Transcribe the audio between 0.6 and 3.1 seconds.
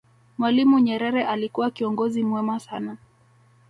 nyerere alikuwa kiongozi mwema sana